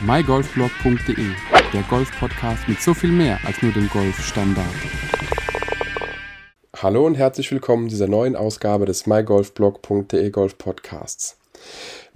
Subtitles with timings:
[0.00, 1.26] mygolfblog.de,
[1.72, 4.66] der Golf-Podcast mit so viel mehr als nur dem Golfstandard.
[6.76, 11.36] Hallo und herzlich willkommen zu dieser neuen Ausgabe des mygolfblog.de Golf Podcasts.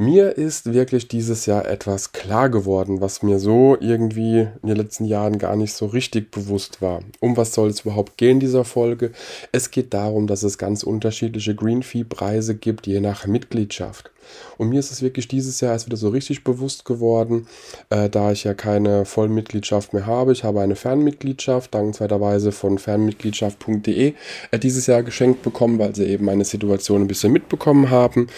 [0.05, 5.05] Mir ist wirklich dieses Jahr etwas klar geworden, was mir so irgendwie in den letzten
[5.05, 7.03] Jahren gar nicht so richtig bewusst war.
[7.21, 9.13] Um was soll es überhaupt gehen in dieser Folge?
[9.53, 14.11] Es geht darum, dass es ganz unterschiedliche Green Fee Preise gibt, je nach Mitgliedschaft.
[14.59, 17.47] Und mir ist es wirklich dieses Jahr erst wieder so richtig bewusst geworden,
[17.91, 20.33] äh, da ich ja keine Vollmitgliedschaft mehr habe.
[20.33, 24.15] Ich habe eine Fernmitgliedschaft, dankenswerterweise von fernmitgliedschaft.de,
[24.51, 28.29] äh, dieses Jahr geschenkt bekommen, weil sie eben meine Situation ein bisschen mitbekommen haben.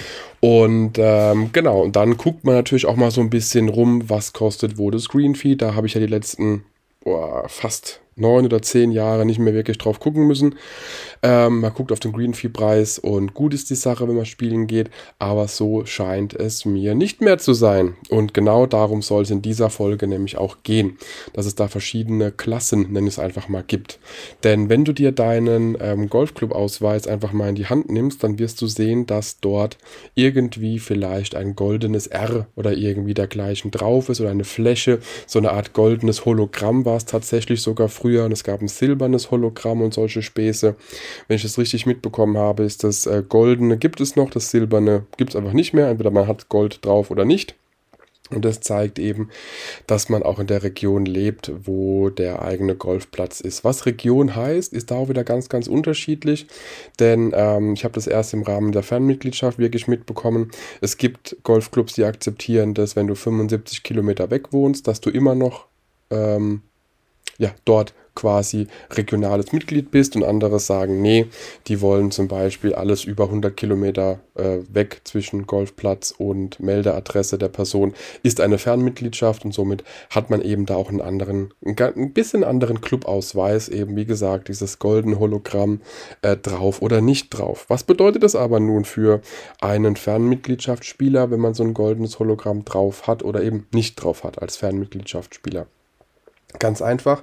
[0.41, 4.35] Und ähm, genau, und dann guckt man natürlich auch mal so ein bisschen rum, was
[4.35, 5.57] kostet wo das Green Fee.
[5.57, 6.65] Da habe ich ja die letzten
[7.01, 10.57] boah, fast neun oder zehn Jahre nicht mehr wirklich drauf gucken müssen.
[11.23, 14.91] Ähm, man guckt auf den Greenfee-Preis und gut ist die Sache, wenn man spielen geht,
[15.19, 17.97] aber so scheint es mir nicht mehr zu sein.
[18.11, 20.99] Und genau darum soll es in dieser Folge nämlich auch gehen,
[21.33, 23.99] dass es da verschiedene Klassen, nenne ich es einfach mal, gibt.
[24.43, 28.61] Denn wenn du dir deinen ähm, Golfclub-Ausweis einfach mal in die Hand nimmst, dann wirst
[28.61, 29.79] du sehen, dass dort
[30.15, 35.53] irgendwie vielleicht ein goldenes R oder irgendwie dergleichen drauf ist oder eine Fläche, so eine
[35.53, 39.81] Art goldenes Hologramm war es tatsächlich sogar früher früher und es gab ein silbernes Hologramm
[39.81, 40.77] und solche Späße.
[41.27, 45.07] Wenn ich das richtig mitbekommen habe, ist das äh, goldene gibt es noch, das silberne
[45.17, 45.89] gibt es einfach nicht mehr.
[45.89, 47.55] Entweder man hat Gold drauf oder nicht.
[48.31, 49.31] Und das zeigt eben,
[49.87, 53.65] dass man auch in der Region lebt, wo der eigene Golfplatz ist.
[53.65, 56.47] Was Region heißt, ist da auch wieder ganz, ganz unterschiedlich.
[57.01, 60.51] Denn ähm, ich habe das erst im Rahmen der Fernmitgliedschaft wirklich mitbekommen.
[60.83, 65.35] Es gibt Golfclubs, die akzeptieren, dass wenn du 75 Kilometer weg wohnst, dass du immer
[65.35, 65.69] noch
[66.11, 66.63] ähm,
[67.39, 71.27] ja, dort quasi regionales Mitglied bist und andere sagen, nee,
[71.67, 77.49] die wollen zum Beispiel alles über 100 Kilometer äh, weg zwischen Golfplatz und Meldeadresse der
[77.49, 82.45] Person ist eine Fernmitgliedschaft und somit hat man eben da auch einen anderen, ein bisschen
[82.45, 85.81] anderen Clubausweis, eben wie gesagt, dieses goldene Hologramm
[86.23, 87.67] äh, drauf oder nicht drauf.
[87.69, 89.21] Was bedeutet das aber nun für
[89.61, 94.41] einen Fernmitgliedschaftsspieler, wenn man so ein goldenes Hologramm drauf hat oder eben nicht drauf hat
[94.41, 95.67] als Fernmitgliedschaftsspieler?
[96.61, 97.23] Ganz einfach,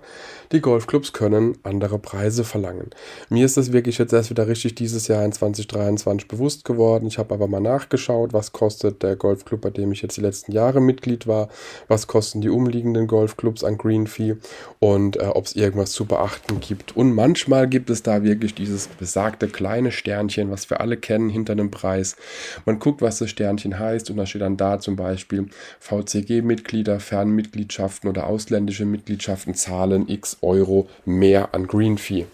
[0.52, 2.90] die Golfclubs können andere Preise verlangen.
[3.30, 7.08] Mir ist das wirklich jetzt erst wieder richtig dieses Jahr in 2023 bewusst geworden.
[7.08, 10.52] Ich habe aber mal nachgeschaut, was kostet der Golfclub, bei dem ich jetzt die letzten
[10.52, 11.48] Jahre Mitglied war,
[11.88, 14.36] was kosten die umliegenden Golfclubs an Green Fee
[14.80, 16.98] und äh, ob es irgendwas zu beachten gibt.
[16.98, 21.56] Und manchmal gibt es da wirklich dieses besagte kleine Sternchen, was wir alle kennen, hinter
[21.56, 22.18] dem Preis.
[22.66, 25.48] Man guckt, was das Sternchen heißt und da steht dann da zum Beispiel
[25.80, 32.26] VCG-Mitglieder, Fernmitgliedschaften oder ausländische Mitgliedschaften Mitgliedschaften zahlen x Euro mehr an Green Fee.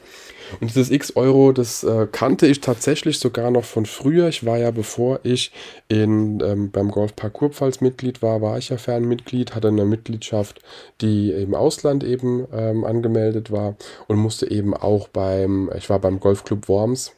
[0.61, 4.29] Und dieses x Euro, das äh, kannte ich tatsächlich sogar noch von früher.
[4.29, 5.51] Ich war ja, bevor ich
[5.89, 10.61] in, ähm, beim Golfpark Kurpfalz Mitglied war, war ich ja Fernmitglied, hatte eine Mitgliedschaft,
[11.01, 13.75] die im Ausland eben ähm, angemeldet war
[14.07, 17.11] und musste eben auch beim, ich war beim Golfclub Worms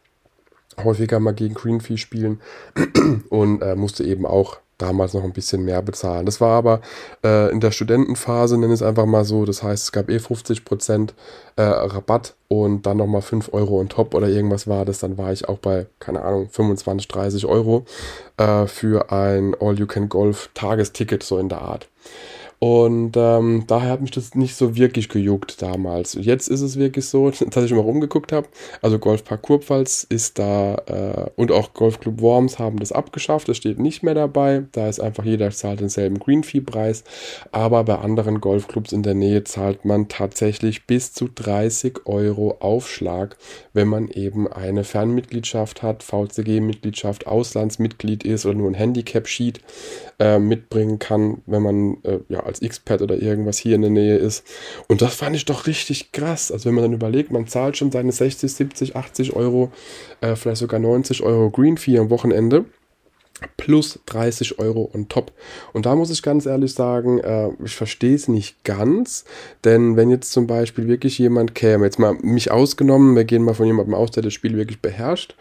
[0.84, 2.42] häufiger mal gegen Green Fee spielen
[3.30, 6.26] und äh, musste eben auch damals noch ein bisschen mehr bezahlen.
[6.26, 6.82] Das war aber
[7.24, 9.46] äh, in der Studentenphase, nenne ich es einfach mal so.
[9.46, 11.10] Das heißt, es gab eh 50%
[11.56, 15.00] äh, Rabatt und dann nochmal 5 Euro on top oder irgendwas war das.
[15.00, 17.86] Dann war ich auch bei, keine Ahnung, 25, 30 Euro
[18.38, 21.88] äh, für ein All-You-Can-Golf-Tagesticket, so in der Art.
[22.60, 26.18] Und ähm, daher hat mich das nicht so wirklich gejuckt damals.
[26.20, 28.48] Jetzt ist es wirklich so, dass ich mal rumgeguckt habe.
[28.82, 33.48] Also Golfpark Kurpfalz ist da äh, und auch Golfclub Worms haben das abgeschafft.
[33.48, 34.66] Das steht nicht mehr dabei.
[34.74, 37.06] Da ist einfach jeder zahlt denselben Green Fee Preis.
[37.54, 43.38] Aber bei anderen Golfclubs in der Nähe zahlt man tatsächlich bis zu 30 Euro Aufschlag,
[43.72, 49.62] wenn man eben eine Fernmitgliedschaft hat, VCG-Mitgliedschaft, Auslandsmitglied ist oder nur ein Handicap-Sheet
[50.20, 54.18] äh, mitbringen kann, wenn man äh, ja als X-Pad oder irgendwas hier in der Nähe
[54.18, 54.46] ist.
[54.88, 56.52] Und das fand ich doch richtig krass.
[56.52, 59.72] Also wenn man dann überlegt, man zahlt schon seine 60, 70, 80 Euro,
[60.22, 62.66] äh, vielleicht sogar 90 Euro Green Fee am Wochenende
[63.58, 65.32] plus 30 Euro on top.
[65.74, 69.26] Und da muss ich ganz ehrlich sagen, äh, ich verstehe es nicht ganz,
[69.64, 73.54] denn wenn jetzt zum Beispiel wirklich jemand käme, jetzt mal mich ausgenommen, wir gehen mal
[73.54, 75.36] von jemandem aus, der das Spiel wirklich beherrscht,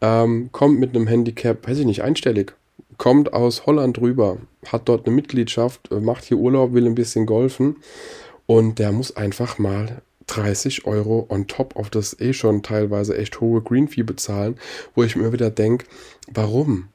[0.00, 2.54] ähm, kommt mit einem Handicap, weiß ich nicht, einstellig,
[2.98, 7.24] kommt aus Holland rüber, hat dort eine Mitgliedschaft, äh, macht hier Urlaub, will ein bisschen
[7.24, 7.76] golfen
[8.46, 13.40] und der muss einfach mal 30 Euro on top auf das eh schon teilweise echt
[13.40, 14.58] hohe Green Fee bezahlen,
[14.94, 15.86] wo ich mir wieder denke,
[16.32, 16.88] warum?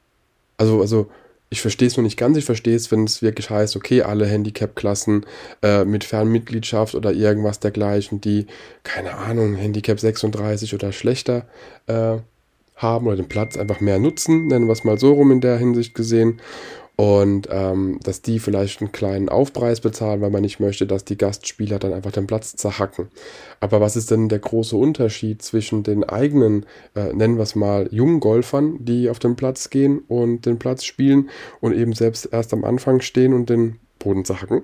[0.56, 1.10] Also, also
[1.50, 2.36] ich verstehe es noch nicht ganz.
[2.36, 5.24] Ich verstehe es, wenn es wirklich heißt, okay, alle Handicap-Klassen
[5.62, 8.46] äh, mit Fernmitgliedschaft oder irgendwas dergleichen, die,
[8.82, 11.46] keine Ahnung, Handicap 36 oder schlechter
[11.86, 12.16] äh,
[12.76, 15.58] haben oder den Platz einfach mehr nutzen, nennen wir es mal so rum in der
[15.58, 16.40] Hinsicht gesehen.
[16.96, 21.18] und ähm, dass die vielleicht einen kleinen Aufpreis bezahlen, weil man nicht möchte, dass die
[21.18, 23.08] Gastspieler dann einfach den Platz zerhacken.
[23.58, 27.88] Aber was ist denn der große Unterschied zwischen den eigenen, äh, nennen wir es mal,
[27.90, 31.30] jungen Golfern, die auf den Platz gehen und den Platz spielen
[31.60, 34.62] und eben selbst erst am Anfang stehen und den Boden zerhacken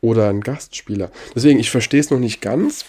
[0.00, 1.12] oder ein Gastspieler?
[1.36, 2.86] Deswegen, ich verstehe es noch nicht ganz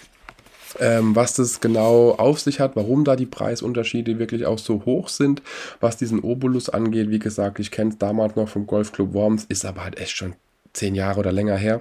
[0.78, 5.08] ähm, was das genau auf sich hat, warum da die Preisunterschiede wirklich auch so hoch
[5.08, 5.42] sind,
[5.80, 7.10] was diesen Obolus angeht.
[7.10, 10.34] Wie gesagt, ich kenne es damals noch vom Golfclub Worms, ist aber halt echt schon
[10.72, 11.80] zehn Jahre oder länger her.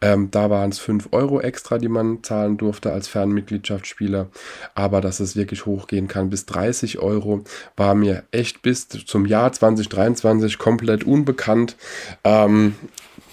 [0.00, 4.28] Ähm, da waren es 5 Euro extra, die man zahlen durfte als Fernmitgliedschaftsspieler.
[4.74, 7.42] Aber dass es wirklich hochgehen kann bis 30 Euro,
[7.76, 11.76] war mir echt bis zum Jahr 2023 komplett unbekannt.
[12.24, 12.76] Ähm,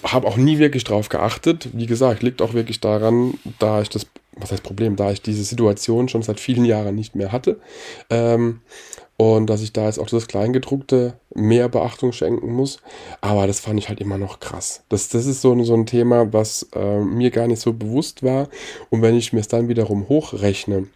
[0.03, 1.69] habe auch nie wirklich drauf geachtet.
[1.73, 4.07] Wie gesagt, liegt auch wirklich daran, da ich das,
[4.39, 7.59] was heißt Problem, da ich diese Situation schon seit vielen Jahren nicht mehr hatte.
[8.09, 8.61] Ähm,
[9.17, 12.79] und dass ich da jetzt auch das Kleingedruckte mehr Beachtung schenken muss.
[13.19, 14.83] Aber das fand ich halt immer noch krass.
[14.89, 18.47] Das, das ist so, so ein Thema, was äh, mir gar nicht so bewusst war.
[18.91, 20.87] Und wenn ich mir es dann wiederum hochrechne,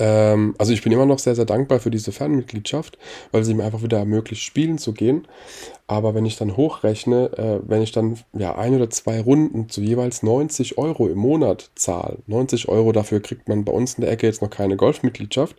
[0.00, 2.98] ähm, also ich bin immer noch sehr, sehr dankbar für diese Fernmitgliedschaft,
[3.30, 5.28] weil sie mir einfach wieder ermöglicht, spielen zu gehen.
[5.86, 9.82] Aber wenn ich dann hochrechne, äh, wenn ich dann ja ein oder zwei Runden zu
[9.82, 14.10] jeweils 90 Euro im Monat zahle, 90 Euro dafür kriegt man bei uns in der
[14.10, 15.56] Ecke jetzt noch keine Golfmitgliedschaft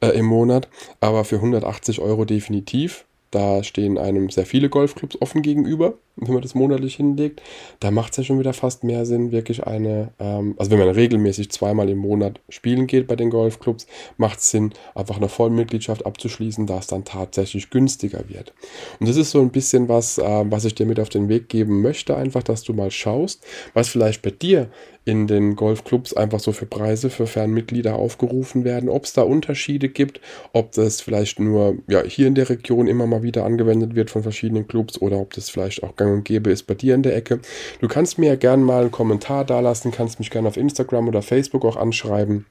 [0.00, 0.68] äh, im Monat,
[1.00, 3.06] aber für 180 Euro definitiv.
[3.30, 7.42] Da stehen einem sehr viele Golfclubs offen gegenüber wenn man das monatlich hinlegt,
[7.80, 10.90] da macht es ja schon wieder fast mehr Sinn, wirklich eine, ähm, also wenn man
[10.90, 13.86] regelmäßig zweimal im Monat spielen geht bei den Golfclubs,
[14.16, 18.52] macht es Sinn, einfach eine Vollmitgliedschaft abzuschließen, da es dann tatsächlich günstiger wird.
[18.98, 21.48] Und das ist so ein bisschen was, äh, was ich dir mit auf den Weg
[21.48, 23.44] geben möchte, einfach, dass du mal schaust,
[23.74, 24.70] was vielleicht bei dir
[25.04, 29.88] in den Golfclubs einfach so für Preise für Fernmitglieder aufgerufen werden, ob es da Unterschiede
[29.88, 30.20] gibt,
[30.52, 34.22] ob das vielleicht nur ja, hier in der Region immer mal wieder angewendet wird von
[34.22, 37.16] verschiedenen Clubs oder ob das vielleicht auch gang und gäbe ist bei dir in der
[37.16, 37.40] Ecke.
[37.80, 41.22] Du kannst mir ja gerne mal einen Kommentar dalassen, kannst mich gerne auf Instagram oder
[41.22, 42.46] Facebook auch anschreiben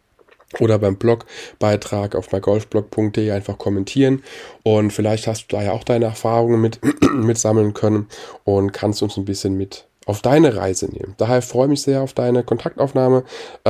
[0.59, 4.23] oder beim Blogbeitrag auf mygolfblog.de einfach kommentieren
[4.63, 6.79] und vielleicht hast du da ja auch deine Erfahrungen mit,
[7.13, 8.07] mit sammeln können
[8.45, 11.13] und kannst uns ein bisschen mit auf deine Reise nehmen.
[11.17, 13.23] Daher freue ich mich sehr auf deine Kontaktaufnahme.
[13.63, 13.69] Äh,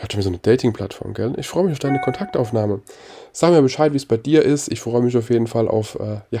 [0.00, 1.34] hört wie so eine Dating-Plattform, gell?
[1.36, 2.80] Ich freue mich auf deine Kontaktaufnahme.
[3.32, 4.72] Sag mir Bescheid, wie es bei dir ist.
[4.72, 6.40] Ich freue mich auf jeden Fall auf äh, ja,